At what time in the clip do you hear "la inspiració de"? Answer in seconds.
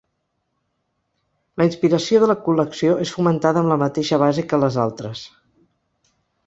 1.61-2.31